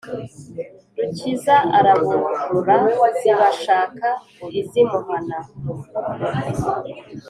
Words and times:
rukiza 0.99 1.55
araborora 1.77 2.75
zibashaka 3.19 4.07
iz’imuhana. 4.59 5.39